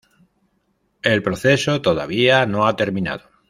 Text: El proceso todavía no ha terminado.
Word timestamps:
El 1.03 1.21
proceso 1.21 1.79
todavía 1.83 2.47
no 2.47 2.65
ha 2.65 2.75
terminado. 2.75 3.21